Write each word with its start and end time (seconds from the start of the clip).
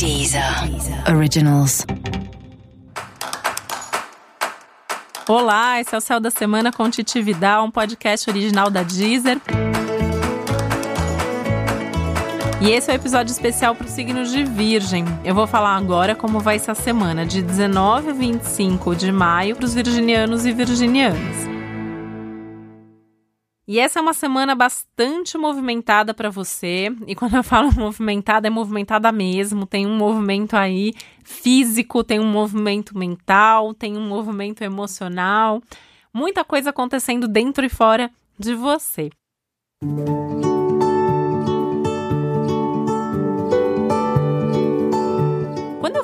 Deezer 0.00 0.42
Originals. 1.14 1.84
Olá, 5.28 5.78
esse 5.78 5.94
é 5.94 5.98
o 5.98 6.00
Céu 6.00 6.18
da 6.18 6.30
Semana 6.30 6.72
com 6.72 6.88
Titi 6.88 7.20
Vidal, 7.20 7.66
um 7.66 7.70
podcast 7.70 8.30
original 8.30 8.70
da 8.70 8.82
Deezer. 8.82 9.38
E 12.62 12.70
esse 12.70 12.90
é 12.90 12.94
o 12.94 12.96
um 12.96 12.98
episódio 12.98 13.30
especial 13.30 13.74
para 13.74 13.86
o 13.86 13.90
signo 13.90 14.24
de 14.24 14.42
Virgem. 14.42 15.04
Eu 15.22 15.34
vou 15.34 15.46
falar 15.46 15.76
agora 15.76 16.14
como 16.14 16.40
vai 16.40 16.58
ser 16.58 16.70
a 16.70 16.74
semana 16.74 17.26
de 17.26 17.42
19 17.42 18.08
a 18.08 18.12
25 18.14 18.96
de 18.96 19.12
maio 19.12 19.54
para 19.54 19.66
os 19.66 19.74
virginianos 19.74 20.46
e 20.46 20.52
virginianas. 20.52 21.59
E 23.70 23.78
essa 23.78 24.00
é 24.00 24.02
uma 24.02 24.12
semana 24.12 24.52
bastante 24.52 25.38
movimentada 25.38 26.12
para 26.12 26.28
você. 26.28 26.92
E 27.06 27.14
quando 27.14 27.36
eu 27.36 27.44
falo 27.44 27.70
movimentada, 27.78 28.48
é 28.48 28.50
movimentada 28.50 29.12
mesmo. 29.12 29.64
Tem 29.64 29.86
um 29.86 29.96
movimento 29.96 30.56
aí 30.56 30.92
físico, 31.22 32.02
tem 32.02 32.18
um 32.18 32.26
movimento 32.26 32.98
mental, 32.98 33.72
tem 33.72 33.96
um 33.96 34.08
movimento 34.08 34.62
emocional. 34.62 35.62
Muita 36.12 36.44
coisa 36.44 36.70
acontecendo 36.70 37.28
dentro 37.28 37.64
e 37.64 37.68
fora 37.68 38.10
de 38.36 38.56
você. 38.56 39.08
Música 39.84 40.19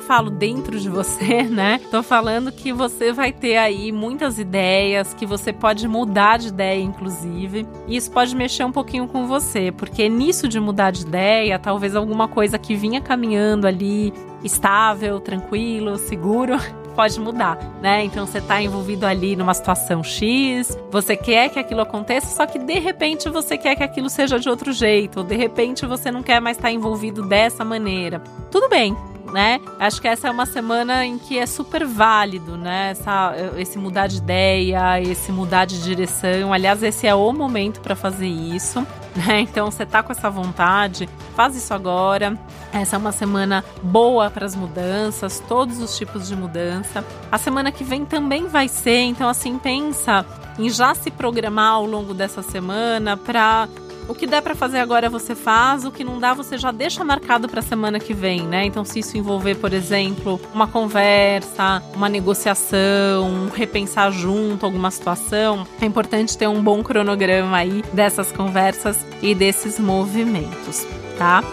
falo 0.07 0.29
dentro 0.29 0.79
de 0.79 0.89
você, 0.89 1.43
né? 1.51 1.81
Tô 1.91 2.01
falando 2.01 2.51
que 2.51 2.71
você 2.71 3.11
vai 3.11 3.33
ter 3.33 3.57
aí 3.57 3.91
muitas 3.91 4.39
ideias, 4.39 5.13
que 5.13 5.25
você 5.25 5.51
pode 5.51 5.85
mudar 5.87 6.37
de 6.37 6.47
ideia, 6.47 6.81
inclusive. 6.81 7.67
E 7.87 7.97
isso 7.97 8.09
pode 8.09 8.33
mexer 8.35 8.63
um 8.63 8.71
pouquinho 8.71 9.07
com 9.07 9.27
você, 9.27 9.71
porque 9.71 10.07
nisso 10.07 10.47
de 10.47 10.59
mudar 10.59 10.91
de 10.91 11.01
ideia, 11.01 11.59
talvez 11.59 11.95
alguma 11.95 12.27
coisa 12.27 12.57
que 12.57 12.73
vinha 12.73 13.01
caminhando 13.01 13.67
ali, 13.67 14.13
estável, 14.43 15.19
tranquilo, 15.19 15.97
seguro, 15.97 16.57
pode 16.95 17.19
mudar, 17.19 17.59
né? 17.81 18.05
Então 18.05 18.25
você 18.25 18.39
tá 18.39 18.61
envolvido 18.61 19.05
ali 19.05 19.35
numa 19.35 19.53
situação 19.53 20.03
X, 20.03 20.75
você 20.89 21.15
quer 21.15 21.49
que 21.49 21.59
aquilo 21.59 21.81
aconteça, 21.81 22.35
só 22.35 22.45
que 22.47 22.57
de 22.57 22.79
repente 22.79 23.29
você 23.29 23.55
quer 23.57 23.75
que 23.75 23.83
aquilo 23.83 24.09
seja 24.09 24.39
de 24.39 24.49
outro 24.49 24.71
jeito, 24.71 25.19
ou 25.19 25.23
de 25.23 25.35
repente 25.35 25.85
você 25.85 26.09
não 26.09 26.23
quer 26.23 26.39
mais 26.39 26.57
estar 26.57 26.71
envolvido 26.71 27.21
dessa 27.21 27.63
maneira. 27.63 28.19
Tudo 28.49 28.67
bem, 28.67 28.97
né? 29.31 29.59
Acho 29.79 30.01
que 30.01 30.07
essa 30.07 30.27
é 30.27 30.31
uma 30.31 30.45
semana 30.45 31.05
em 31.05 31.17
que 31.17 31.37
é 31.37 31.45
super 31.45 31.85
válido, 31.85 32.57
né? 32.57 32.91
Essa, 32.91 33.33
esse 33.57 33.77
mudar 33.77 34.07
de 34.07 34.17
ideia, 34.17 35.01
esse 35.01 35.31
mudar 35.31 35.65
de 35.65 35.81
direção. 35.81 36.53
Aliás, 36.53 36.81
esse 36.83 37.07
é 37.07 37.13
o 37.13 37.31
momento 37.33 37.81
para 37.81 37.95
fazer 37.95 38.27
isso, 38.27 38.85
né? 39.15 39.41
Então, 39.41 39.69
você 39.69 39.85
tá 39.85 40.01
com 40.01 40.11
essa 40.11 40.29
vontade, 40.29 41.09
faz 41.35 41.55
isso 41.55 41.73
agora. 41.73 42.37
Essa 42.71 42.95
é 42.95 42.99
uma 42.99 43.11
semana 43.11 43.63
boa 43.81 44.29
para 44.29 44.45
as 44.45 44.55
mudanças, 44.55 45.41
todos 45.47 45.79
os 45.79 45.97
tipos 45.97 46.27
de 46.27 46.35
mudança. 46.35 47.03
A 47.31 47.37
semana 47.37 47.71
que 47.71 47.83
vem 47.83 48.05
também 48.05 48.47
vai 48.47 48.67
ser, 48.67 49.01
então 49.01 49.29
assim, 49.29 49.57
pensa 49.57 50.25
em 50.59 50.69
já 50.69 50.93
se 50.93 51.11
programar 51.11 51.73
ao 51.73 51.85
longo 51.85 52.13
dessa 52.13 52.41
semana 52.41 53.15
para 53.15 53.67
o 54.07 54.15
que 54.15 54.25
der 54.25 54.41
para 54.41 54.55
fazer 54.55 54.79
agora 54.79 55.09
você 55.09 55.35
faz, 55.35 55.85
o 55.85 55.91
que 55.91 56.03
não 56.03 56.19
dá 56.19 56.33
você 56.33 56.57
já 56.57 56.71
deixa 56.71 57.03
marcado 57.03 57.47
para 57.47 57.59
a 57.59 57.63
semana 57.63 57.99
que 57.99 58.13
vem, 58.13 58.41
né? 58.41 58.65
Então 58.65 58.85
se 58.85 58.99
isso 58.99 59.17
envolver, 59.17 59.55
por 59.55 59.73
exemplo, 59.73 60.39
uma 60.53 60.67
conversa, 60.67 61.83
uma 61.93 62.09
negociação, 62.09 63.29
um 63.29 63.49
repensar 63.49 64.11
junto 64.11 64.65
alguma 64.65 64.91
situação, 64.91 65.67
é 65.81 65.85
importante 65.85 66.37
ter 66.37 66.47
um 66.47 66.61
bom 66.61 66.83
cronograma 66.83 67.57
aí 67.57 67.83
dessas 67.93 68.31
conversas 68.31 69.05
e 69.21 69.35
desses 69.35 69.79
movimentos, 69.79 70.85
tá? 71.17 71.43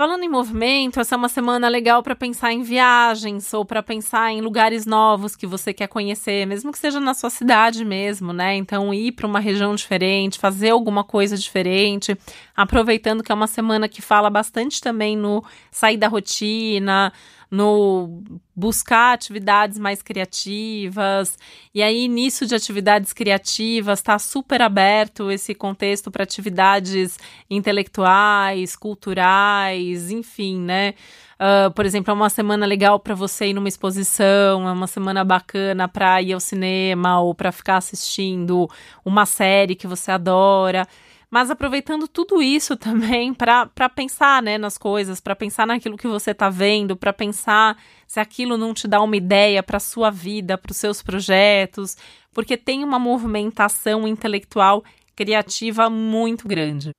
Falando 0.00 0.22
em 0.22 0.30
movimento, 0.30 0.98
essa 0.98 1.14
é 1.14 1.18
uma 1.18 1.28
semana 1.28 1.68
legal 1.68 2.02
para 2.02 2.16
pensar 2.16 2.54
em 2.54 2.62
viagens 2.62 3.52
ou 3.52 3.66
para 3.66 3.82
pensar 3.82 4.32
em 4.32 4.40
lugares 4.40 4.86
novos 4.86 5.36
que 5.36 5.46
você 5.46 5.74
quer 5.74 5.88
conhecer, 5.88 6.46
mesmo 6.46 6.72
que 6.72 6.78
seja 6.78 6.98
na 6.98 7.12
sua 7.12 7.28
cidade 7.28 7.84
mesmo, 7.84 8.32
né? 8.32 8.56
Então, 8.56 8.94
ir 8.94 9.12
para 9.12 9.26
uma 9.26 9.38
região 9.38 9.74
diferente, 9.74 10.38
fazer 10.38 10.70
alguma 10.70 11.04
coisa 11.04 11.36
diferente, 11.36 12.16
aproveitando 12.56 13.22
que 13.22 13.30
é 13.30 13.34
uma 13.34 13.46
semana 13.46 13.90
que 13.90 14.00
fala 14.00 14.30
bastante 14.30 14.80
também 14.80 15.14
no 15.18 15.44
sair 15.70 15.98
da 15.98 16.08
rotina, 16.08 17.12
no 17.50 18.22
buscar 18.60 19.14
atividades 19.14 19.78
mais 19.78 20.02
criativas. 20.02 21.38
E 21.74 21.82
aí, 21.82 22.06
nisso 22.06 22.46
de 22.46 22.54
atividades 22.54 23.14
criativas, 23.14 24.00
está 24.00 24.18
super 24.18 24.60
aberto 24.60 25.30
esse 25.30 25.54
contexto 25.54 26.10
para 26.10 26.24
atividades 26.24 27.18
intelectuais, 27.48 28.76
culturais, 28.76 30.10
enfim, 30.10 30.60
né? 30.60 30.94
Uh, 31.40 31.72
por 31.72 31.86
exemplo, 31.86 32.10
é 32.10 32.14
uma 32.14 32.28
semana 32.28 32.66
legal 32.66 33.00
para 33.00 33.14
você 33.14 33.46
ir 33.46 33.54
numa 33.54 33.68
exposição, 33.68 34.68
é 34.68 34.72
uma 34.72 34.86
semana 34.86 35.24
bacana 35.24 35.88
para 35.88 36.20
ir 36.20 36.34
ao 36.34 36.40
cinema 36.40 37.18
ou 37.22 37.34
para 37.34 37.50
ficar 37.50 37.78
assistindo 37.78 38.68
uma 39.02 39.24
série 39.24 39.74
que 39.74 39.86
você 39.86 40.12
adora 40.12 40.86
mas 41.30 41.50
aproveitando 41.50 42.08
tudo 42.08 42.42
isso 42.42 42.76
também 42.76 43.32
para 43.34 43.88
pensar 43.88 44.42
né, 44.42 44.58
nas 44.58 44.76
coisas, 44.76 45.20
para 45.20 45.36
pensar 45.36 45.66
naquilo 45.66 45.96
que 45.96 46.08
você 46.08 46.32
está 46.32 46.50
vendo, 46.50 46.96
para 46.96 47.12
pensar 47.12 47.78
se 48.06 48.18
aquilo 48.18 48.56
não 48.56 48.74
te 48.74 48.88
dá 48.88 49.00
uma 49.00 49.16
ideia 49.16 49.62
para 49.62 49.76
a 49.76 49.80
sua 49.80 50.10
vida, 50.10 50.58
para 50.58 50.72
os 50.72 50.76
seus 50.76 51.02
projetos, 51.02 51.96
porque 52.34 52.56
tem 52.56 52.82
uma 52.82 52.98
movimentação 52.98 54.08
intelectual 54.08 54.82
criativa 55.14 55.88
muito 55.88 56.48
grande. 56.48 56.90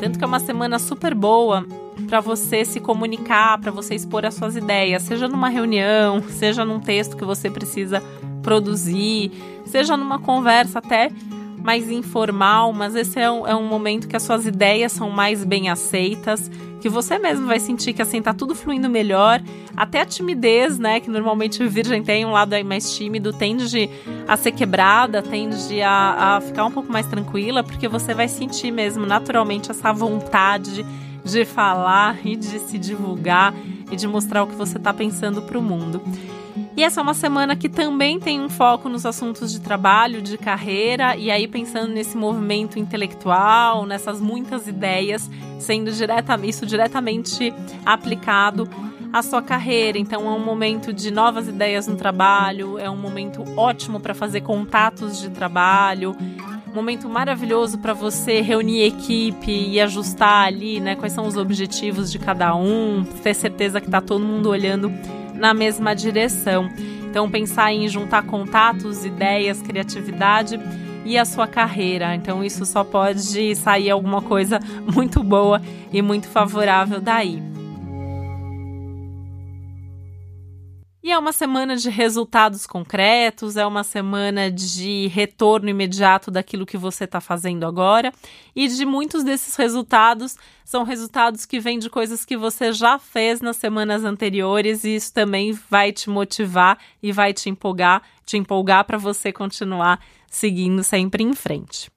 Tanto 0.00 0.18
que 0.18 0.24
é 0.24 0.26
uma 0.26 0.38
semana 0.38 0.78
super 0.78 1.14
boa 1.14 1.66
para 2.06 2.20
você 2.20 2.64
se 2.64 2.80
comunicar, 2.80 3.58
para 3.58 3.70
você 3.70 3.94
expor 3.94 4.24
as 4.24 4.34
suas 4.34 4.56
ideias, 4.56 5.02
seja 5.02 5.28
numa 5.28 5.48
reunião, 5.48 6.22
seja 6.28 6.64
num 6.64 6.80
texto 6.80 7.16
que 7.16 7.24
você 7.24 7.50
precisa 7.50 8.02
produzir, 8.42 9.32
seja 9.64 9.96
numa 9.96 10.18
conversa 10.18 10.78
até 10.78 11.10
mais 11.66 11.90
informal, 11.90 12.72
mas 12.72 12.94
esse 12.94 13.18
é 13.18 13.28
um, 13.28 13.44
é 13.44 13.52
um 13.52 13.66
momento 13.66 14.06
que 14.06 14.14
as 14.14 14.22
suas 14.22 14.46
ideias 14.46 14.92
são 14.92 15.10
mais 15.10 15.44
bem 15.44 15.68
aceitas, 15.68 16.48
que 16.80 16.88
você 16.88 17.18
mesmo 17.18 17.48
vai 17.48 17.58
sentir 17.58 17.92
que 17.92 18.00
assim 18.00 18.22
tá 18.22 18.32
tudo 18.32 18.54
fluindo 18.54 18.88
melhor, 18.88 19.42
até 19.76 20.02
a 20.02 20.06
timidez, 20.06 20.78
né, 20.78 21.00
que 21.00 21.10
normalmente 21.10 21.60
o 21.64 21.68
virgem 21.68 22.04
tem 22.04 22.24
um 22.24 22.30
lado 22.30 22.52
aí 22.52 22.62
mais 22.62 22.96
tímido, 22.96 23.32
tende 23.32 23.90
a 24.28 24.36
ser 24.36 24.52
quebrada, 24.52 25.20
tende 25.22 25.82
a, 25.82 26.36
a 26.36 26.40
ficar 26.40 26.64
um 26.66 26.70
pouco 26.70 26.92
mais 26.92 27.06
tranquila, 27.06 27.64
porque 27.64 27.88
você 27.88 28.14
vai 28.14 28.28
sentir 28.28 28.70
mesmo 28.70 29.04
naturalmente 29.04 29.68
essa 29.68 29.92
vontade 29.92 30.86
de 31.24 31.44
falar 31.44 32.24
e 32.24 32.36
de 32.36 32.60
se 32.60 32.78
divulgar 32.78 33.52
e 33.90 33.96
de 33.96 34.06
mostrar 34.06 34.44
o 34.44 34.46
que 34.46 34.54
você 34.54 34.76
está 34.76 34.94
pensando 34.94 35.42
para 35.42 35.58
o 35.58 35.62
mundo. 35.62 36.00
E 36.76 36.82
essa 36.82 37.00
é 37.00 37.02
uma 37.02 37.14
semana 37.14 37.56
que 37.56 37.68
também 37.68 38.20
tem 38.20 38.40
um 38.40 38.48
foco 38.48 38.88
nos 38.88 39.06
assuntos 39.06 39.52
de 39.52 39.60
trabalho, 39.60 40.20
de 40.20 40.36
carreira, 40.36 41.16
e 41.16 41.30
aí 41.30 41.48
pensando 41.48 41.92
nesse 41.92 42.16
movimento 42.16 42.78
intelectual, 42.78 43.86
nessas 43.86 44.20
muitas 44.20 44.66
ideias, 44.66 45.30
sendo 45.58 45.90
direta, 45.92 46.38
isso 46.44 46.66
diretamente 46.66 47.52
aplicado 47.84 48.68
à 49.12 49.22
sua 49.22 49.42
carreira. 49.42 49.98
Então 49.98 50.26
é 50.26 50.30
um 50.30 50.44
momento 50.44 50.92
de 50.92 51.10
novas 51.10 51.48
ideias 51.48 51.86
no 51.86 51.96
trabalho, 51.96 52.78
é 52.78 52.90
um 52.90 52.96
momento 52.96 53.44
ótimo 53.56 54.00
para 54.00 54.14
fazer 54.14 54.42
contatos 54.42 55.20
de 55.20 55.30
trabalho, 55.30 56.14
momento 56.76 57.08
maravilhoso 57.08 57.78
para 57.78 57.94
você 57.94 58.42
reunir 58.42 58.82
equipe 58.82 59.50
e 59.50 59.80
ajustar 59.80 60.46
ali, 60.46 60.78
né, 60.78 60.94
quais 60.94 61.14
são 61.14 61.26
os 61.26 61.38
objetivos 61.38 62.12
de 62.12 62.18
cada 62.18 62.54
um, 62.54 63.02
ter 63.22 63.32
certeza 63.32 63.80
que 63.80 63.88
tá 63.88 64.02
todo 64.02 64.22
mundo 64.22 64.50
olhando 64.50 64.92
na 65.36 65.54
mesma 65.54 65.94
direção. 65.94 66.68
Então 67.08 67.30
pensar 67.30 67.72
em 67.72 67.88
juntar 67.88 68.22
contatos, 68.24 69.04
ideias, 69.04 69.62
criatividade 69.62 70.60
e 71.04 71.16
a 71.16 71.24
sua 71.24 71.46
carreira. 71.46 72.14
Então 72.14 72.44
isso 72.44 72.66
só 72.66 72.84
pode 72.84 73.54
sair 73.54 73.90
alguma 73.90 74.20
coisa 74.20 74.60
muito 74.94 75.22
boa 75.22 75.60
e 75.92 76.02
muito 76.02 76.28
favorável 76.28 77.00
daí. 77.00 77.55
E 81.06 81.12
é 81.12 81.16
uma 81.16 81.30
semana 81.32 81.76
de 81.76 81.88
resultados 81.88 82.66
concretos, 82.66 83.56
é 83.56 83.64
uma 83.64 83.84
semana 83.84 84.50
de 84.50 85.06
retorno 85.06 85.68
imediato 85.68 86.32
daquilo 86.32 86.66
que 86.66 86.76
você 86.76 87.04
está 87.04 87.20
fazendo 87.20 87.64
agora. 87.64 88.12
E 88.56 88.66
de 88.66 88.84
muitos 88.84 89.22
desses 89.22 89.54
resultados 89.54 90.36
são 90.64 90.82
resultados 90.82 91.46
que 91.46 91.60
vêm 91.60 91.78
de 91.78 91.88
coisas 91.88 92.24
que 92.24 92.36
você 92.36 92.72
já 92.72 92.98
fez 92.98 93.40
nas 93.40 93.56
semanas 93.56 94.02
anteriores, 94.02 94.82
e 94.82 94.96
isso 94.96 95.14
também 95.14 95.52
vai 95.70 95.92
te 95.92 96.10
motivar 96.10 96.76
e 97.00 97.12
vai 97.12 97.32
te 97.32 97.48
empolgar, 97.48 98.02
te 98.24 98.36
empolgar 98.36 98.84
para 98.84 98.98
você 98.98 99.32
continuar 99.32 100.00
seguindo 100.28 100.82
sempre 100.82 101.22
em 101.22 101.34
frente. 101.34 101.88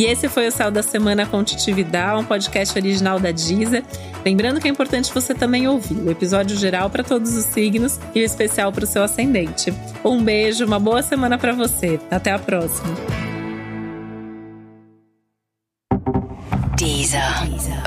E 0.00 0.06
esse 0.06 0.30
foi 0.30 0.48
o 0.48 0.50
Céu 0.50 0.70
da 0.70 0.82
Semana 0.82 1.26
com 1.26 1.44
Titi 1.44 1.74
Vidal, 1.74 2.20
um 2.20 2.24
podcast 2.24 2.74
original 2.78 3.20
da 3.20 3.30
Deezer. 3.30 3.84
Lembrando 4.24 4.58
que 4.58 4.66
é 4.66 4.70
importante 4.70 5.12
você 5.12 5.34
também 5.34 5.68
ouvir 5.68 5.94
o 5.94 6.10
episódio 6.10 6.56
geral 6.56 6.88
para 6.88 7.04
todos 7.04 7.36
os 7.36 7.44
signos 7.44 8.00
e 8.14 8.22
o 8.22 8.24
especial 8.24 8.72
para 8.72 8.84
o 8.84 8.86
seu 8.86 9.02
ascendente. 9.02 9.70
Um 10.02 10.24
beijo, 10.24 10.64
uma 10.64 10.78
boa 10.78 11.02
semana 11.02 11.36
para 11.36 11.52
você. 11.52 12.00
Até 12.10 12.32
a 12.32 12.38
próxima. 12.38 12.88
Deezer. 16.78 17.20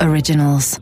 Originals. 0.00 0.78